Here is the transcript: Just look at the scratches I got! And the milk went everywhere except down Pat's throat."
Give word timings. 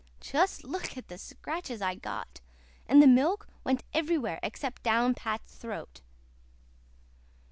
Just 0.19 0.63
look 0.63 0.97
at 0.97 1.09
the 1.09 1.19
scratches 1.19 1.79
I 1.79 1.93
got! 1.93 2.41
And 2.87 3.03
the 3.03 3.07
milk 3.07 3.47
went 3.63 3.83
everywhere 3.93 4.39
except 4.41 4.81
down 4.81 5.13
Pat's 5.13 5.55
throat." 5.57 6.01